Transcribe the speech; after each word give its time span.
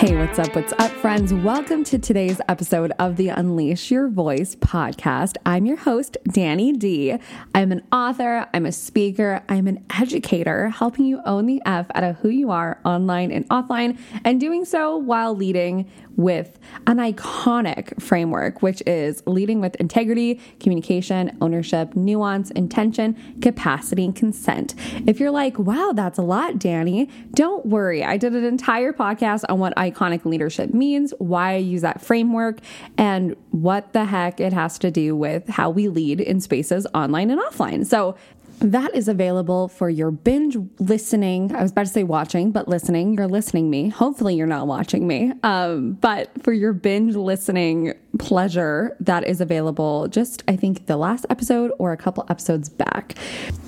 Hey, 0.00 0.16
what's 0.16 0.38
up? 0.38 0.56
What's 0.56 0.72
up, 0.78 0.90
friends? 0.92 1.34
Welcome 1.34 1.84
to 1.84 1.98
today's 1.98 2.40
episode 2.48 2.90
of 2.98 3.16
the 3.16 3.28
Unleash 3.28 3.90
Your 3.90 4.08
Voice 4.08 4.56
podcast. 4.56 5.36
I'm 5.44 5.66
your 5.66 5.76
host, 5.76 6.16
Danny 6.24 6.72
D. 6.72 7.18
I'm 7.54 7.70
an 7.70 7.86
author, 7.92 8.48
I'm 8.54 8.64
a 8.64 8.72
speaker, 8.72 9.42
I'm 9.50 9.66
an 9.66 9.84
educator, 9.94 10.70
helping 10.70 11.04
you 11.04 11.20
own 11.26 11.44
the 11.44 11.60
F 11.66 11.88
out 11.94 12.02
of 12.02 12.16
who 12.16 12.30
you 12.30 12.50
are 12.50 12.80
online 12.82 13.30
and 13.30 13.46
offline, 13.50 13.98
and 14.24 14.40
doing 14.40 14.64
so 14.64 14.96
while 14.96 15.36
leading 15.36 15.86
with 16.20 16.58
an 16.86 16.98
iconic 16.98 18.00
framework, 18.00 18.62
which 18.62 18.82
is 18.86 19.22
leading 19.26 19.60
with 19.60 19.74
integrity, 19.76 20.40
communication, 20.60 21.36
ownership, 21.40 21.96
nuance, 21.96 22.50
intention, 22.52 23.16
capacity, 23.40 24.04
and 24.04 24.14
consent. 24.14 24.74
If 25.06 25.18
you're 25.18 25.30
like, 25.30 25.58
wow, 25.58 25.92
that's 25.94 26.18
a 26.18 26.22
lot, 26.22 26.58
Danny, 26.58 27.08
don't 27.32 27.64
worry. 27.66 28.04
I 28.04 28.16
did 28.16 28.34
an 28.34 28.44
entire 28.44 28.92
podcast 28.92 29.44
on 29.48 29.58
what 29.58 29.74
iconic 29.76 30.24
leadership 30.24 30.74
means, 30.74 31.12
why 31.18 31.52
I 31.52 31.56
use 31.56 31.82
that 31.82 32.00
framework, 32.00 32.58
and 32.98 33.34
what 33.50 33.92
the 33.92 34.04
heck 34.04 34.40
it 34.40 34.52
has 34.52 34.78
to 34.80 34.90
do 34.90 35.16
with 35.16 35.48
how 35.48 35.70
we 35.70 35.88
lead 35.88 36.20
in 36.20 36.40
spaces 36.40 36.86
online 36.94 37.30
and 37.30 37.40
offline. 37.40 37.86
So 37.86 38.16
that 38.60 38.94
is 38.94 39.08
available 39.08 39.68
for 39.68 39.88
your 39.88 40.10
binge 40.10 40.56
listening. 40.78 41.54
I 41.54 41.62
was 41.62 41.72
about 41.72 41.86
to 41.86 41.92
say 41.92 42.04
watching, 42.04 42.52
but 42.52 42.68
listening. 42.68 43.14
You're 43.14 43.26
listening 43.26 43.70
me. 43.70 43.88
Hopefully, 43.88 44.34
you're 44.34 44.46
not 44.46 44.66
watching 44.66 45.06
me. 45.06 45.32
Um, 45.42 45.92
but 45.92 46.30
for 46.42 46.52
your 46.52 46.74
binge 46.74 47.16
listening 47.16 47.94
pleasure, 48.18 48.96
that 49.00 49.26
is 49.26 49.40
available 49.40 50.08
just, 50.08 50.42
I 50.46 50.56
think, 50.56 50.86
the 50.86 50.98
last 50.98 51.24
episode 51.30 51.72
or 51.78 51.92
a 51.92 51.96
couple 51.96 52.26
episodes 52.28 52.68
back. 52.68 53.14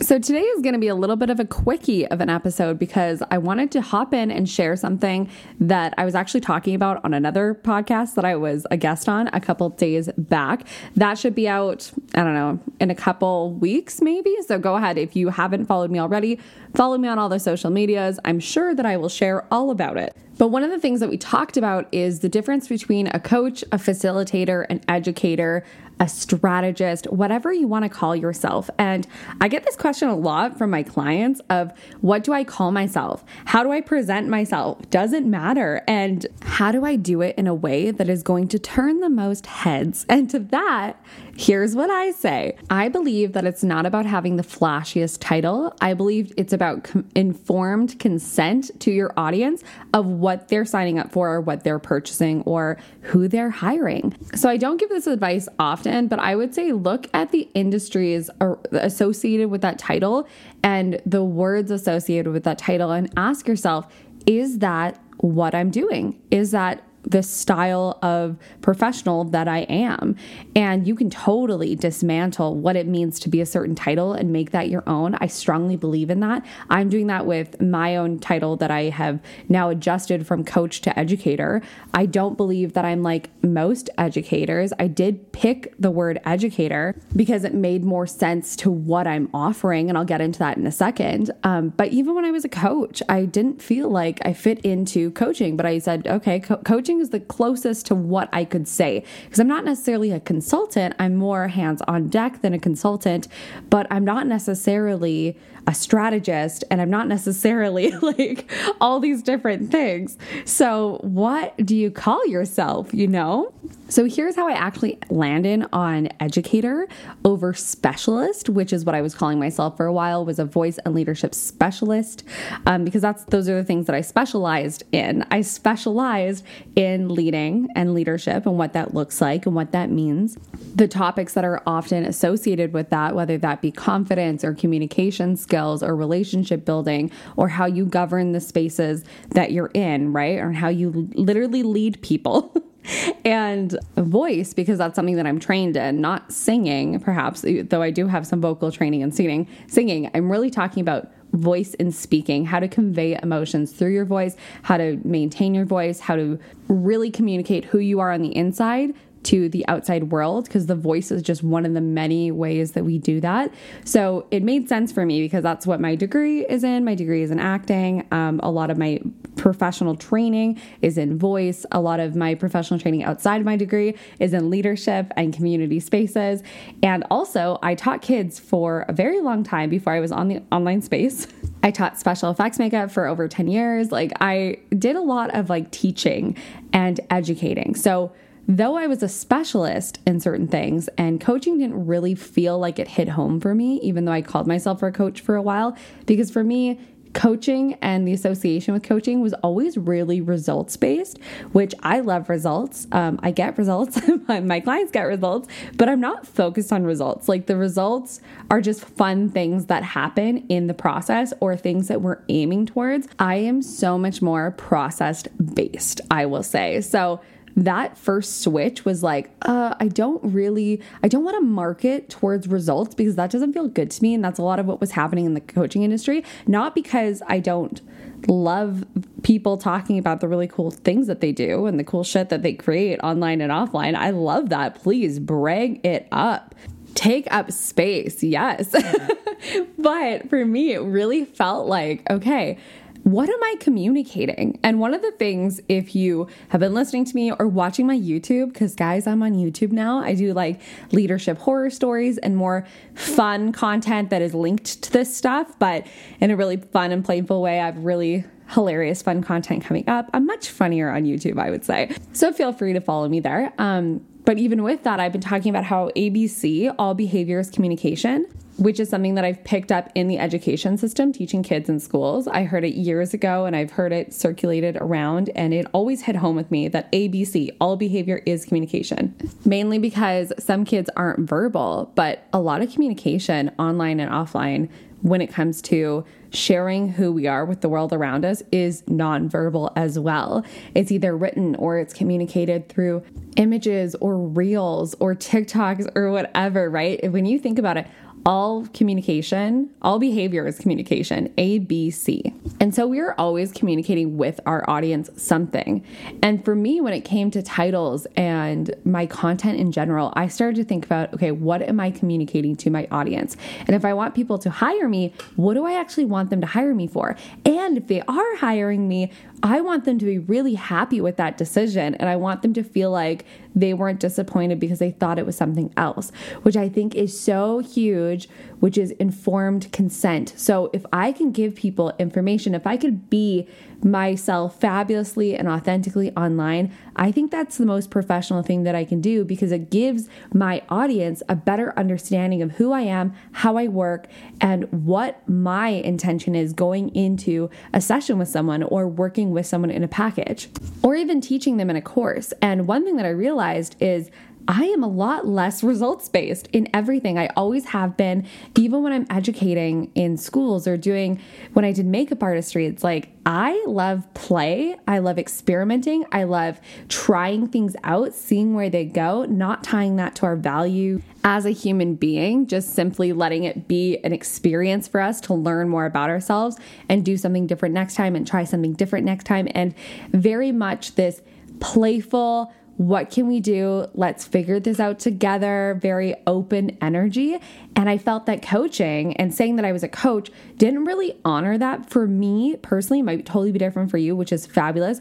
So 0.01 0.19
today 0.19 0.43
is 0.43 0.61
going 0.61 0.75
to 0.75 0.79
be 0.81 0.89
a 0.89 0.95
little 0.95 1.17
bit 1.17 1.31
of 1.31 1.41
a 1.41 1.45
quickie 1.47 2.07
of 2.09 2.21
an 2.21 2.29
episode 2.29 2.79
because 2.79 3.23
I 3.31 3.39
wanted 3.39 3.71
to 3.73 3.81
hop 3.81 4.13
in 4.13 4.31
and 4.31 4.49
share 4.49 4.77
something 4.77 5.31
that 5.61 5.95
I 5.97 6.05
was 6.05 6.15
actually 6.15 6.41
talking 6.41 6.75
about 6.75 7.03
on 7.03 7.15
another 7.15 7.55
podcast 7.55 8.15
that 8.15 8.27
I 8.27 8.37
was 8.37 8.67
a 8.71 8.77
guest 8.77 9.09
on 9.09 9.29
a 9.29 9.41
couple 9.41 9.71
days 9.71 10.11
back. 10.19 10.67
That 10.97 11.19
should 11.19 11.35
be 11.35 11.49
out, 11.49 11.91
I 12.15 12.25
don't 12.25 12.35
know, 12.35 12.61
in 12.79 12.91
a 12.91 12.95
couple 12.95 13.55
weeks 13.55 14.03
maybe. 14.03 14.37
So 14.47 14.59
go 14.59 14.75
ahead 14.75 14.82
if 14.91 15.17
you 15.17 15.29
haven't 15.29 15.67
followed 15.67 15.91
me 15.91 15.99
already, 15.99 16.39
follow 16.75 16.99
me 16.99 17.09
on 17.09 17.19
all 17.19 17.29
the 17.29 17.39
social 17.39 17.71
medias. 17.71 18.19
I'm 18.25 18.41
sure 18.41 18.75
that 18.75 18.85
I 18.85 18.97
will 18.97 19.09
share 19.09 19.47
all 19.51 19.71
about 19.71 19.97
it. 19.97 20.17
But 20.39 20.49
one 20.49 20.65
of 20.65 20.71
the 20.71 20.79
things 20.79 21.01
that 21.01 21.09
we 21.09 21.19
talked 21.19 21.57
about 21.57 21.87
is 21.93 22.21
the 22.21 22.29
difference 22.29 22.69
between 22.69 23.07
a 23.09 23.21
coach, 23.21 23.63
a 23.71 23.79
facilitator, 23.79 24.67
an 24.69 24.81
educator, 24.89 25.65
a 26.03 26.09
strategist, 26.09 27.07
whatever 27.13 27.53
you 27.53 27.69
want 27.69 27.85
to 27.85 27.89
call 27.89 28.17
yourself. 28.17 28.69
And 28.77 29.07
I 29.41 29.47
get 29.47 29.65
this 29.65 29.77
question 29.77 30.09
a 30.09 30.17
lot 30.17 30.59
from 30.59 30.69
my 30.69 30.83
clients 30.83 31.41
of 31.49 31.73
what 32.01 32.25
do 32.25 32.33
I 32.33 32.43
call 32.43 32.73
myself? 32.73 33.25
How 33.45 33.63
do 33.63 33.71
I 33.71 33.81
present 33.81 34.29
myself? 34.29 34.81
Doesn't 34.91 35.31
matter? 35.31 35.85
And 35.87 36.27
how 36.43 36.73
do 36.73 36.85
I 36.85 36.97
do 36.97 37.21
it 37.21 37.37
in 37.39 37.47
a 37.47 37.55
way 37.55 37.93
that 37.93 38.09
is 38.09 38.25
going 38.25 38.49
to 38.49 38.59
turn 38.59 38.99
the 38.99 39.09
most 39.09 39.47
heads? 39.47 40.05
And 40.13 40.29
to 40.31 40.41
that, 40.41 41.03
here's 41.39 41.75
what 41.75 41.89
I 41.89 42.11
say. 42.11 42.57
I 42.69 42.89
believe 42.89 43.33
that 43.33 43.47
it's 43.47 43.65
not 43.65 43.87
about 43.87 44.05
having 44.05 44.37
the 44.37 44.43
flashiest 44.43 45.19
title. 45.21 45.75
I 45.81 45.95
believe 45.95 46.35
it's 46.37 46.53
about 46.53 46.85
com- 46.85 47.09
informed 47.15 47.99
consent 47.99 48.71
to 48.81 48.91
your 48.91 49.15
audience 49.17 49.65
of 49.95 50.05
what 50.07 50.49
they're 50.49 50.67
signing 50.67 50.99
up 50.99 51.11
for 51.13 51.33
or 51.33 51.41
what 51.41 51.65
they're 51.65 51.79
purchasing 51.79 52.43
or 52.43 52.77
who 53.01 53.27
they're 53.27 53.51
hiring. 53.51 54.15
So 54.35 54.51
I 54.51 54.59
don't 54.59 54.77
give 54.79 54.91
this 54.91 55.07
advice 55.07 55.49
often, 55.59 55.92
but 56.09 56.19
I 56.19 56.35
would 56.37 56.55
say 56.55 56.73
look 56.73 57.09
at 57.15 57.33
the 57.33 57.49
industries 57.55 58.31
associated 58.73 59.51
with 59.51 59.61
that 59.61 59.79
title 59.79 60.27
and 60.63 61.01
the 61.05 61.23
words 61.23 61.71
associated 61.71 62.33
with 62.33 62.45
that 62.45 62.59
title 62.59 62.91
and 62.91 63.13
ask 63.17 63.47
yourself, 63.47 63.87
is 64.27 64.59
that 64.59 64.99
what 65.19 65.55
I'm 65.55 65.71
doing? 65.71 66.21
Is 66.31 66.51
that 66.53 66.83
the 67.05 67.23
style 67.23 67.99
of 68.03 68.37
professional 68.61 69.25
that 69.25 69.49
I 69.49 69.61
am. 69.61 70.17
And 70.55 70.87
you 70.87 70.95
can 70.95 71.11
totally 71.11 71.75
dismantle 71.75 72.57
what 72.57 72.77
it 72.77 72.87
means 72.87 73.19
to 73.21 73.29
be 73.29 73.41
a 73.41 73.47
certain 73.47 73.75
title 73.75 74.13
and 74.13 74.33
make 74.33 74.51
that 74.53 74.69
your 74.69 74.83
own. 74.87 75.17
I 75.21 75.27
strongly 75.27 75.77
believe 75.77 76.11
in 76.11 76.21
that. 76.21 76.45
I'm 76.71 76.89
doing 76.89 77.09
that 77.09 77.27
with 77.27 77.61
my 77.61 77.97
own 77.97 78.19
title 78.19 78.57
that 78.57 78.71
I 78.71 78.85
have 78.85 79.21
now 79.49 79.69
adjusted 79.69 80.27
from 80.27 80.45
coach 80.45 80.81
to 80.83 80.99
educator. 80.99 81.63
I 81.93 82.07
don't 82.07 82.37
believe 82.37 82.75
that 82.75 82.85
I'm 82.85 83.03
like 83.03 83.31
most 83.43 83.91
educators. 83.99 84.73
I 84.79 84.87
did 84.87 85.33
pick 85.33 85.75
the 85.79 85.91
word 85.91 86.21
educator 86.25 86.95
because 87.17 87.45
it 87.45 87.55
made 87.55 87.85
more 87.85 88.07
sense 88.07 88.57
to 88.57 88.71
what 88.71 89.07
I'm 89.07 89.29
offering. 89.35 89.89
And 89.89 89.99
I'll 89.99 90.05
get 90.05 90.21
into 90.21 90.39
that 90.39 90.57
in 90.57 90.67
a 90.67 90.73
second. 90.73 91.31
Um, 91.43 91.71
but 91.71 91.89
even 91.89 92.15
when 92.15 92.25
I 92.25 92.31
was 92.31 92.45
a 92.45 92.49
coach, 92.49 93.03
I 93.09 93.25
didn't 93.25 93.61
feel 93.61 93.89
like 93.89 94.21
I 94.25 94.33
fit 94.33 94.61
into 94.61 95.11
coaching, 95.13 95.57
but 95.57 95.67
I 95.67 95.79
said, 95.79 96.07
okay, 96.07 96.41
co- 96.41 96.59
coaching 96.59 96.92
coaching 96.93 97.01
is 97.01 97.11
the 97.11 97.21
closest 97.21 97.87
to 97.87 97.95
what 97.95 98.29
I 98.33 98.45
could 98.45 98.69
say 98.69 99.05
because 99.25 99.39
I'm 99.41 99.49
not 99.49 99.65
necessarily 99.65 100.11
a 100.13 100.21
consultant. 100.21 100.95
I'm 100.99 101.17
more 101.17 101.49
hands 101.49 101.83
on 101.89 102.09
deck 102.09 102.43
than 102.43 102.53
a 102.55 102.59
consultant, 102.59 103.29
but 103.71 103.87
I'm 103.91 104.05
not 104.05 104.27
necessarily 104.27 105.37
a 105.67 105.75
strategist 105.75 106.65
and 106.71 106.81
I'm 106.81 106.91
not 106.91 107.09
necessarily 107.09 107.91
like 108.03 108.51
all 108.81 109.01
these 109.01 109.23
different 109.23 109.71
things. 109.71 110.19
So, 110.45 110.99
what 111.03 111.57
do 111.65 111.77
you 111.77 111.91
call 111.91 112.27
yourself, 112.27 112.93
you 112.93 113.07
know? 113.07 113.53
So, 113.89 114.07
here's 114.07 114.35
how 114.35 114.49
I 114.49 114.53
actually 114.53 114.99
landed 115.09 115.67
on 115.73 116.09
educator 116.21 116.89
over 117.25 117.55
specialist, 117.55 118.49
which 118.49 118.73
is 118.73 118.85
what 118.85 118.95
I 118.95 119.03
was 119.03 119.15
calling 119.15 119.39
myself 119.39 119.77
for 119.77 119.87
a 119.87 119.93
while 119.93 120.25
was 120.25 120.39
a 120.39 120.45
voice 120.45 120.79
and 120.79 120.95
leadership 120.95 121.35
specialist 121.35 122.25
um, 122.67 122.85
because 122.85 123.03
that's 123.03 123.25
those 123.25 123.49
are 123.49 123.55
the 123.55 123.65
things 123.65 123.87
that 123.87 123.95
I 123.95 124.01
specialized 124.01 124.83
in. 124.93 125.25
I 125.31 125.43
specialized 125.43 126.45
in 126.75 126.82
leading 127.11 127.69
and 127.75 127.95
leadership 127.95 128.47
and 128.47 128.59
what 128.59 128.73
that 128.73 128.95
looks 128.95 129.21
like 129.21 129.47
and 129.47 129.55
what 129.55 129.73
that 129.73 129.91
means. 129.91 130.37
The 130.75 130.89
topics 130.89 131.35
that 131.35 131.45
are 131.45 131.63
often 131.67 132.05
associated 132.05 132.73
with 132.73 132.91
that, 132.91 133.15
whether 133.15 133.39
that 133.39 133.63
be 133.63 133.71
confidence 133.71 134.45
or 134.45 134.55
communication 134.55 135.37
skills 135.37 135.53
skills 135.63 135.83
or 135.83 135.95
relationship 135.95 136.65
building 136.65 137.11
or 137.37 137.49
how 137.49 137.67
you 137.67 137.85
govern 137.85 138.33
the 138.33 138.41
spaces 138.41 139.05
that 139.31 139.53
you're 139.53 139.71
in, 139.75 140.13
right? 140.13 140.39
Or 140.39 140.53
how 140.53 140.69
you 140.69 141.09
literally 141.15 141.63
lead 141.63 142.01
people. 142.03 142.55
and 143.25 143.79
voice 143.97 144.53
because 144.55 144.77
that's 144.77 144.97
something 144.97 145.15
that 145.15 145.25
I'm 145.25 145.39
trained 145.39 145.77
in, 145.77 146.01
not 146.01 146.33
singing, 146.33 146.99
perhaps, 146.99 147.45
though 147.47 147.81
I 147.81 147.93
do 147.93 148.09
have 148.09 148.27
some 148.27 148.41
vocal 148.41 148.73
training 148.73 149.05
and 149.05 149.15
singing. 149.15 149.47
Singing, 149.69 150.11
I'm 150.15 150.33
really 150.33 150.51
talking 150.51 150.81
about 150.81 151.09
voice 151.33 151.75
and 151.75 151.95
speaking, 151.95 152.45
how 152.45 152.61
to 152.61 152.69
convey 152.69 153.19
emotions 153.23 153.73
through 153.73 153.93
your 153.93 154.05
voice, 154.05 154.37
how 154.63 154.77
to 154.77 155.01
maintain 155.05 155.55
your 155.55 155.65
voice, 155.65 156.01
how 156.01 156.17
to 156.17 156.39
really 156.69 157.11
communicate 157.11 157.65
who 157.65 157.79
you 157.79 158.01
are 158.01 158.13
on 158.13 158.23
the 158.23 158.35
inside 158.37 158.95
to 159.25 159.49
the 159.49 159.67
outside 159.69 160.11
world 160.11 160.45
because 160.45 160.67
the 160.67 160.75
voice 160.75 161.11
is 161.11 161.23
just 161.23 161.43
one 161.43 161.65
of 161.65 161.75
the 161.75 161.81
many 161.81 162.31
ways 162.31 162.73
that 162.73 162.85
we 162.85 162.99
do 162.99 163.21
that. 163.21 163.53
So 163.85 164.27
it 164.31 164.43
made 164.43 164.69
sense 164.69 164.93
for 164.93 165.07
me 165.07 165.23
because 165.23 165.43
that's 165.43 165.67
what 165.67 165.81
my 165.81 165.95
degree 165.95 166.45
is 166.47 166.65
in. 166.65 166.85
My 166.85 166.95
degree 166.95 167.23
is 167.23 167.31
in 167.31 167.39
acting. 167.39 168.07
Um, 168.11 168.41
a 168.43 168.51
lot 168.51 168.71
of 168.71 168.79
my 168.79 169.01
professional 169.37 169.97
training 169.97 170.61
is 170.83 170.99
in 170.99 171.19
voice. 171.19 171.65
A 171.73 171.81
lot 171.81 172.01
of 172.01 172.17
my 172.17 172.35
professional 172.35 172.79
training 172.79 173.05
outside 173.05 173.45
my 173.45 173.57
degree 173.57 173.95
is 174.19 174.33
in 174.33 174.51
leadership 174.51 175.13
and 175.17 175.33
community 175.35 175.81
spaces. 175.81 176.43
And 176.83 177.05
also, 177.11 177.59
I 177.63 177.75
taught 177.75 178.03
kids 178.03 178.39
for 178.39 178.85
a 178.89 178.93
very 178.93 179.21
long 179.21 179.43
time 179.43 179.71
before 179.71 179.93
I 179.93 180.01
was 180.01 180.13
on 180.13 180.29
the 180.29 180.43
online 180.51 180.83
space. 180.83 181.27
I 181.63 181.71
taught 181.71 181.99
special 181.99 182.31
effects 182.31 182.59
makeup 182.59 182.91
for 182.91 183.07
over 183.07 183.29
10 183.29 183.47
years. 183.47 183.93
Like, 183.93 184.13
I 184.21 184.59
did 184.77 184.97
a 184.97 185.01
lot 185.01 185.35
of 185.35 185.49
like 185.49 185.71
teaching 185.71 186.37
and 186.73 186.99
educating. 187.11 187.75
So, 187.75 188.13
though 188.49 188.77
I 188.77 188.87
was 188.87 189.03
a 189.03 189.09
specialist 189.09 190.01
in 190.07 190.21
certain 190.21 190.49
things 190.49 190.89
and 190.99 191.21
coaching 191.21 191.59
didn't 191.59 191.87
really 191.87 192.15
feel 192.15 192.59
like 192.59 192.79
it 192.79 192.89
hit 192.89 193.11
home 193.11 193.41
for 193.41 193.55
me, 193.55 193.81
even 193.83 194.05
though 194.05 194.13
I 194.13 194.23
called 194.23 194.47
myself 194.47 194.83
a 194.83 194.91
coach 194.91 195.21
for 195.21 195.37
a 195.37 195.43
while, 195.43 195.77
because 196.07 196.31
for 196.31 196.43
me, 196.43 196.79
coaching 197.13 197.75
and 197.83 198.07
the 198.07 198.13
association 198.13 198.73
with 198.75 198.83
coaching 198.83 199.21
was 199.21 199.33
always 199.35 199.77
really 199.77 200.21
results 200.21 200.77
based, 200.77 201.19
which 201.53 201.75
I 201.83 202.01
love 202.01 202.29
results. 202.29 202.87
Um, 202.93 203.19
I 203.23 203.31
get 203.31 203.59
results, 203.59 204.01
my 204.29 204.61
clients 204.61 204.93
get 204.93 205.03
results, 205.03 205.49
but 205.77 205.89
I'm 205.89 206.01
not 206.01 206.27
focused 206.27 206.73
on 206.73 206.85
results. 206.85 207.29
Like 207.29 207.47
the 207.47 207.57
results 207.57 208.21
are 208.51 208.61
just 208.61 208.85
fun 208.85 209.29
things 209.29 209.67
that 209.67 209.83
happen 209.83 210.47
in 210.49 210.67
the 210.67 210.75
process 210.75 211.33
or 211.41 211.57
things 211.57 211.89
that 211.89 212.01
we're 212.01 212.19
aiming 212.29 212.67
towards. 212.67 213.09
I 213.19 213.37
am 213.37 213.63
so 213.63 213.99
much 213.99 214.23
more 214.23 214.53
processed 214.53 215.29
based, 215.55 216.01
I 216.11 216.27
will 216.27 216.43
say. 216.43 216.81
So, 216.81 217.21
that 217.57 217.99
first 217.99 218.43
switch 218.43 218.85
was 218.85 219.03
like, 219.03 219.31
uh, 219.43 219.75
I 219.79 219.89
don't 219.89 220.23
really, 220.23 220.81
I 221.03 221.09
don't 221.09 221.25
want 221.25 221.37
to 221.37 221.43
market 221.43 222.09
towards 222.09 222.49
results 222.49 222.95
because 222.95 223.17
that 223.17 223.31
doesn't 223.31 223.53
feel 223.53 223.69
good 223.69 223.91
to 223.91 224.03
me. 224.03 224.15
And 224.15 224.25
that's 224.25 224.39
a 224.39 224.43
lot 224.43 224.59
of 224.59 224.67
what 224.67 224.81
was 224.81 224.93
happening 224.93 225.27
in 225.27 225.35
the 225.35 225.41
coaching 225.41 225.83
industry. 225.83 226.25
Not 226.47 226.75
because 226.75 227.23
I 227.27 227.41
don't 227.41 227.81
love 228.29 228.85
people 229.23 229.57
talking 229.57 229.99
about 229.99 230.21
the 230.21 230.29
really 230.29 230.47
cool 230.47 230.71
things 230.71 231.07
that 231.07 231.21
they 231.21 231.33
do 231.33 231.67
and 231.67 231.79
the 231.79 231.85
cool 231.85 232.05
shit 232.05 232.29
that 232.31 232.43
they 232.43 232.55
create 232.55 232.99
online 233.01 233.41
and 233.41 233.53
offline. 233.53 233.95
I 233.95 234.11
love 234.11 234.49
that. 234.51 234.77
Please 234.77 235.19
brag 235.19 235.85
it 235.85 236.09
up. 236.13 236.55
Take 236.95 237.27
up 237.33 237.51
space, 237.51 238.23
yes. 238.23 238.75
but 239.79 240.29
for 240.29 240.45
me, 240.45 240.73
it 240.73 240.81
really 240.81 241.25
felt 241.25 241.67
like, 241.67 242.09
okay, 242.11 242.59
what 243.05 243.29
am 243.29 243.43
I 243.43 243.57
communicating? 243.59 244.61
And 244.63 244.79
one 244.79 244.95
of 244.95 245.03
the 245.03 245.11
things, 245.13 245.61
if 245.69 245.95
you 245.95 246.29
have 246.51 246.61
been 246.61 246.73
listening 246.73 247.05
to 247.07 247.15
me 247.15 247.33
or 247.33 247.49
watching 247.49 247.87
my 247.87 247.99
YouTube, 247.99 248.53
because 248.53 248.77
guys, 248.77 249.07
I'm 249.07 249.23
on 249.23 249.35
YouTube 249.35 249.73
now, 249.73 249.99
I 249.99 250.15
do 250.15 250.33
like 250.33 250.61
leadership 250.93 251.39
horror 251.39 251.71
stories 251.71 252.19
and 252.19 252.37
more 252.37 252.67
fun 252.95 253.53
content 253.53 254.11
that 254.11 254.23
is 254.23 254.35
linked 254.35 254.83
to 254.83 254.93
this 254.93 255.15
stuff, 255.17 255.59
but 255.59 255.87
in 256.21 256.31
a 256.31 256.37
really 256.37 256.59
fun 256.59 256.93
and 256.93 257.05
playful 257.05 257.43
way. 257.43 257.61
I've 257.61 257.79
really 257.79 258.25
hilarious, 258.51 259.03
fun 259.03 259.23
content 259.23 259.65
coming 259.65 259.89
up. 259.89 260.09
I'm 260.15 260.27
much 260.27 260.49
funnier 260.49 260.91
on 260.91 261.05
YouTube, 261.05 261.41
I 261.41 261.51
would 261.51 261.65
say. 261.65 261.95
So 262.13 262.33
feel 262.33 262.53
free 262.53 262.73
to 262.73 262.81
follow 262.81 263.09
me 263.09 263.19
there. 263.19 263.53
Um, 263.59 264.07
but 264.25 264.39
even 264.39 264.63
with 264.63 264.85
that, 264.85 265.01
I've 265.01 265.13
been 265.13 265.21
talking 265.21 265.51
about 265.51 265.65
how 265.65 265.91
ABC, 265.97 266.73
all 266.79 266.95
behavior 266.95 267.41
is 267.41 267.51
communication, 267.51 268.27
which 268.57 268.79
is 268.79 268.89
something 268.89 269.15
that 269.15 269.25
I've 269.25 269.43
picked 269.45 269.73
up 269.73 269.91
in 269.95 270.09
the 270.09 270.19
education 270.19 270.77
system, 270.77 271.13
teaching 271.13 271.43
kids 271.43 271.69
in 271.69 271.81
schools. 271.81 272.29
I 272.29 272.45
heard 272.45 272.65
it 272.65 272.75
years 272.75 273.15
ago 273.15 273.47
and 273.47 273.57
I've 273.57 273.73
heard 273.73 273.93
it 273.93 274.13
circulated 274.13 274.77
around, 274.77 275.31
and 275.35 275.55
it 275.55 275.67
always 275.73 276.03
hit 276.03 276.17
home 276.17 276.37
with 276.37 276.51
me 276.51 276.69
that 276.69 276.91
ABC, 276.93 277.51
all 277.61 277.77
behavior 277.77 278.23
is 278.27 278.45
communication. 278.45 279.15
Mainly 279.45 279.79
because 279.79 280.33
some 280.39 280.65
kids 280.65 280.91
aren't 280.97 281.29
verbal, 281.29 281.91
but 281.95 282.27
a 282.33 282.41
lot 282.41 282.63
of 282.63 282.73
communication 282.73 283.51
online 283.59 284.01
and 284.01 284.11
offline 284.11 284.69
when 285.03 285.21
it 285.21 285.27
comes 285.33 285.61
to 285.61 286.05
sharing 286.31 286.89
who 286.89 287.13
we 287.13 287.27
are 287.27 287.45
with 287.45 287.61
the 287.61 287.69
world 287.69 287.93
around 287.93 288.25
us 288.25 288.43
is 288.53 288.83
nonverbal 288.83 289.73
as 289.77 289.99
well. 289.99 290.45
It's 290.75 290.91
either 290.91 291.17
written 291.17 291.57
or 291.57 291.79
it's 291.79 291.93
communicated 291.93 292.69
through 292.69 293.03
images 293.37 293.95
or 293.97 294.17
reels 294.17 294.95
or 295.01 295.15
TikToks 295.15 295.91
or 295.97 296.11
whatever, 296.11 296.71
right? 296.71 297.13
When 297.13 297.27
you 297.27 297.39
think 297.39 297.59
about 297.59 297.77
it, 297.77 297.87
all 298.25 298.67
communication, 298.69 299.71
all 299.83 299.99
behavior 299.99 300.47
is 300.47 300.59
communication, 300.59 301.33
A, 301.39 301.59
B, 301.59 301.91
C. 301.91 302.33
And 302.61 302.75
so 302.75 302.87
we 302.87 303.01
are 303.01 303.15
always 303.19 303.53
communicating 303.53 304.17
with 304.17 304.41
our 304.47 304.69
audience 304.69 305.11
something. 305.17 305.85
And 306.23 306.45
for 306.45 306.55
me, 306.55 306.81
when 306.81 306.93
it 306.93 307.03
came 307.03 307.31
to 307.33 307.43
titles 307.43 308.07
and 308.17 308.75
my 308.85 309.07
content 309.07 309.59
in 309.59 309.73
general, 309.73 310.13
I 310.15 310.29
started 310.29 310.57
to 310.57 310.65
think 310.65 310.85
about 310.85 311.13
okay, 311.15 311.33
what 311.33 311.63
am 311.63 311.81
I 311.81 311.91
communicating 311.91 312.57
to 312.57 312.71
my 312.71 312.87
audience? 312.91 313.37
And 313.67 313.71
if 313.71 313.85
I 313.85 313.93
want 313.95 314.15
people 314.15 314.39
to 314.39 314.51
hire 314.51 314.89
me, 314.89 315.13
what 315.37 315.55
do 315.55 315.67
I 315.67 315.79
actually 315.79 316.05
want 316.05 316.31
them 316.31 316.41
to 316.41 316.47
hire 316.47 316.75
me 316.75 316.87
for? 316.87 317.17
And 317.45 317.77
if 317.77 317.87
they 317.89 318.03
are 318.03 318.37
hiring 318.37 318.89
me, 318.89 319.11
I 319.43 319.61
want 319.61 319.85
them 319.85 319.99
to 319.99 320.05
be 320.05 320.19
really 320.19 320.55
happy 320.55 321.01
with 321.01 321.17
that 321.17 321.37
decision. 321.37 321.95
And 321.97 322.09
I 322.09 322.17
want 322.17 322.43
them 322.43 322.55
to 322.55 322.63
feel 322.63 322.91
like 322.91 323.25
they 323.55 323.75
weren't 323.75 324.01
disappointed 324.01 324.61
because 324.61 324.79
they 324.79 324.93
thought 324.93 325.19
it 325.19 325.27
was 325.27 325.37
something 325.37 325.73
else, 325.77 326.11
which 326.43 326.57
I 326.57 326.69
think 326.69 326.95
is 326.95 327.19
so 327.19 327.59
huge, 327.59 328.29
which 328.61 328.79
is 328.79 328.93
informed 328.93 329.71
consent. 329.73 330.33
So 330.37 330.71
if 330.73 330.87
I 330.93 331.13
can 331.13 331.33
give 331.33 331.55
people 331.55 331.93
information, 331.99 332.55
if 332.55 332.67
I 332.67 332.77
could 332.77 333.11
be 333.11 333.49
myself 333.85 334.61
fabulously 334.61 335.37
and 335.37 335.49
authentically 335.49 336.11
online, 336.17 336.73
I 336.97 337.11
think 337.11 337.31
that's 337.31 337.59
the 337.59 337.67
most 337.67 337.91
professional 337.91 338.43
thing 338.43 338.63
that 338.65 338.75
I 338.75 338.85
can 338.85 339.01
do 339.01 339.25
because 339.25 339.53
it 339.53 339.71
gives 339.71 340.09
my 340.33 340.63
audience 340.69 341.23
a 341.29 341.37
better 341.37 341.73
understanding 341.79 342.43
of 342.43 342.53
who 342.53 342.73
I 342.73 342.83
am, 342.83 343.15
how 343.33 343.57
I 343.57 343.69
work, 343.69 344.07
and 344.41 344.71
what 344.73 345.27
my 345.29 345.69
intention 345.69 346.35
is 346.35 346.53
going 346.53 346.95
into 346.95 347.51
a 347.73 347.81
session 347.81 348.19
with 348.19 348.29
someone 348.29 348.63
or 348.63 348.87
working 348.87 349.31
with 349.31 349.47
someone 349.47 349.71
in 349.71 349.83
a 349.83 349.89
package 349.89 350.49
or 350.83 350.95
even 350.95 351.21
teaching 351.21 351.57
them 351.57 351.71
in 351.71 351.77
a 351.77 351.83
course. 351.83 352.33
And 352.43 352.67
one 352.67 352.85
thing 352.85 352.97
that 352.97 353.07
I 353.07 353.11
realized 353.11 353.77
is 353.81 354.11
I 354.49 354.65
am 354.65 354.83
a 354.83 354.89
lot 354.89 355.27
less 355.27 355.63
results 355.73 356.09
based 356.09 356.49
in 356.53 356.69
everything. 356.75 357.19
I 357.19 357.29
always 357.37 357.67
have 357.67 357.97
been, 357.97 358.27
even 358.57 358.83
when 358.83 358.93
I'm 358.93 359.07
educating 359.11 359.91
in 359.95 360.17
schools 360.17 360.67
or 360.67 360.77
doing 360.77 361.21
when 361.53 361.65
I 361.65 361.73
did 361.73 361.87
makeup 361.87 362.23
artistry. 362.23 362.67
It's 362.67 362.85
like 362.85 363.11
I 363.25 363.63
love 363.67 364.13
play, 364.15 364.77
I 364.89 364.99
love 364.99 365.19
experimenting, 365.19 366.05
I 366.11 366.25
love 366.25 366.61
trying 366.89 367.47
things 367.49 367.77
out, 367.85 368.15
seeing 368.15 368.55
where 368.55 368.69
they 368.69 368.85
go, 368.85 369.25
not 369.25 369.63
tying 369.63 369.97
that 369.97 370.17
to 370.17 370.27
our 370.27 370.37
value 370.37 371.01
as 371.23 371.47
a 371.47 371.51
human 371.51 371.95
being, 371.95 372.49
just 372.49 372.75
simply 372.75 373.13
letting 373.13 373.45
it 373.45 373.69
be 373.69 373.99
an 373.99 374.13
experience 374.13 374.89
for 374.89 375.01
us 375.01 375.21
to 375.23 375.35
learn 375.35 375.69
more 375.69 375.87
about 375.87 376.11
ourselves 376.11 376.57
and 376.89 377.05
do 377.05 377.17
something 377.17 377.47
different 377.47 377.75
next 377.75 377.95
time 377.95 378.17
and 378.17 378.27
try 378.27 378.43
something 378.43 378.73
different 378.73 379.07
next 379.07 379.25
time. 379.25 379.47
And 379.55 379.75
very 380.11 380.51
much 380.51 380.97
this 380.97 381.23
playful, 381.61 382.53
what 382.77 383.11
can 383.11 383.27
we 383.29 383.41
do? 383.41 383.87
Let's 383.95 384.25
figure 384.25 384.59
this 384.59 384.81
out 384.81 384.99
together. 384.99 385.79
Very 385.81 386.15
open 386.27 386.77
energy. 386.81 387.39
And 387.75 387.89
I 387.89 387.97
felt 387.97 388.27
that 388.27 388.43
coaching 388.43 389.17
and 389.17 389.35
saying 389.35 389.57
that 389.57 389.65
I 389.65 389.73
was 389.73 389.83
a 389.83 389.89
coach 389.89 390.31
didn't 390.59 390.85
really 390.85 391.19
honor 391.25 391.57
that 391.57 391.89
for 391.89 392.07
me 392.07 392.57
personally. 392.61 393.01
It 393.01 393.05
might 393.05 393.25
totally 393.25 393.53
be 393.53 393.59
different 393.59 393.91
for 393.91 393.99
you, 393.99 394.15
which 394.15 394.31
is 394.31 394.45
fabulous. 394.45 395.01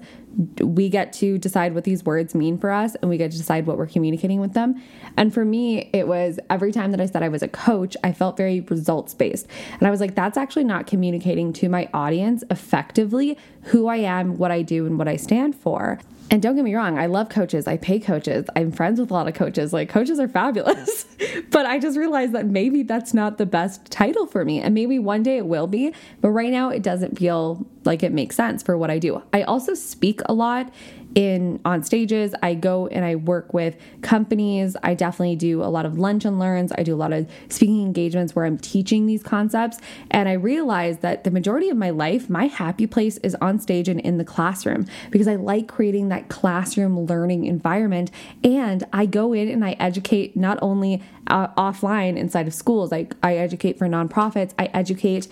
We 0.61 0.87
get 0.87 1.11
to 1.13 1.37
decide 1.37 1.75
what 1.75 1.83
these 1.83 2.05
words 2.05 2.33
mean 2.33 2.57
for 2.57 2.71
us 2.71 2.95
and 2.95 3.09
we 3.09 3.17
get 3.17 3.31
to 3.31 3.37
decide 3.37 3.65
what 3.65 3.77
we're 3.77 3.87
communicating 3.87 4.39
with 4.39 4.53
them. 4.53 4.81
And 5.17 5.33
for 5.33 5.43
me, 5.43 5.89
it 5.91 6.07
was 6.07 6.39
every 6.49 6.71
time 6.71 6.91
that 6.91 7.01
I 7.01 7.05
said 7.07 7.23
I 7.23 7.29
was 7.29 7.43
a 7.43 7.49
coach, 7.49 7.97
I 8.03 8.13
felt 8.13 8.37
very 8.37 8.61
results 8.61 9.13
based. 9.13 9.47
And 9.73 9.85
I 9.85 9.91
was 9.91 9.99
like, 9.99 10.15
that's 10.15 10.37
actually 10.37 10.63
not 10.63 10.87
communicating 10.87 11.51
to 11.53 11.67
my 11.67 11.89
audience 11.93 12.43
effectively 12.49 13.37
who 13.63 13.87
I 13.87 13.97
am, 13.97 14.37
what 14.37 14.51
I 14.51 14.61
do, 14.61 14.85
and 14.85 14.97
what 14.97 15.09
I 15.09 15.17
stand 15.17 15.55
for. 15.55 15.99
And 16.31 16.41
don't 16.41 16.55
get 16.55 16.63
me 16.63 16.73
wrong, 16.73 16.97
I 16.97 17.07
love 17.07 17.27
coaches. 17.27 17.67
I 17.67 17.75
pay 17.75 17.99
coaches. 17.99 18.45
I'm 18.55 18.71
friends 18.71 19.01
with 19.01 19.11
a 19.11 19.13
lot 19.13 19.27
of 19.27 19.33
coaches. 19.33 19.73
Like, 19.73 19.89
coaches 19.89 20.17
are 20.17 20.29
fabulous. 20.29 21.05
but 21.49 21.65
I 21.65 21.77
just 21.77 21.97
realized 21.97 22.31
that 22.31 22.45
maybe 22.45 22.60
that's 22.69 23.13
not 23.13 23.37
the 23.37 23.45
best 23.45 23.85
title 23.91 24.25
for 24.25 24.45
me. 24.45 24.61
And 24.61 24.73
maybe 24.73 24.99
one 24.99 25.23
day 25.23 25.37
it 25.37 25.45
will 25.45 25.67
be. 25.67 25.93
But 26.21 26.29
right 26.29 26.51
now, 26.51 26.69
it 26.69 26.83
doesn't 26.83 27.17
feel 27.17 27.65
like 27.83 28.03
it 28.03 28.11
makes 28.11 28.35
sense 28.35 28.63
for 28.63 28.77
what 28.77 28.89
I 28.89 28.99
do. 28.99 29.21
I 29.33 29.43
also 29.43 29.73
speak 29.73 30.21
a 30.25 30.33
lot 30.33 30.71
in 31.15 31.59
on 31.65 31.83
stages. 31.83 32.33
I 32.41 32.53
go 32.53 32.87
and 32.87 33.03
I 33.03 33.15
work 33.15 33.53
with 33.53 33.75
companies. 34.01 34.75
I 34.83 34.93
definitely 34.93 35.35
do 35.35 35.61
a 35.63 35.65
lot 35.65 35.85
of 35.85 35.97
lunch 35.97 36.25
and 36.25 36.39
learns. 36.39 36.71
I 36.77 36.83
do 36.83 36.95
a 36.95 36.97
lot 36.97 37.13
of 37.13 37.29
speaking 37.49 37.81
engagements 37.81 38.35
where 38.35 38.45
I'm 38.45 38.57
teaching 38.57 39.05
these 39.05 39.23
concepts. 39.23 39.79
And 40.09 40.29
I 40.29 40.33
realize 40.33 40.99
that 40.99 41.23
the 41.23 41.31
majority 41.31 41.69
of 41.69 41.77
my 41.77 41.89
life, 41.89 42.29
my 42.29 42.45
happy 42.47 42.87
place 42.87 43.17
is 43.17 43.35
on 43.35 43.59
stage 43.59 43.87
and 43.87 43.99
in 43.99 44.17
the 44.17 44.25
classroom 44.25 44.85
because 45.09 45.27
I 45.27 45.35
like 45.35 45.67
creating 45.67 46.09
that 46.09 46.29
classroom 46.29 47.05
learning 47.05 47.45
environment. 47.45 48.11
And 48.43 48.83
I 48.93 49.05
go 49.05 49.33
in 49.33 49.49
and 49.49 49.65
I 49.65 49.71
educate 49.79 50.35
not 50.35 50.59
only 50.61 51.03
uh, 51.27 51.47
offline 51.49 52.17
inside 52.17 52.47
of 52.47 52.53
schools, 52.53 52.91
I, 52.91 53.07
I 53.23 53.35
educate 53.35 53.77
for 53.77 53.87
nonprofits, 53.87 54.53
I 54.57 54.65
educate 54.73 55.27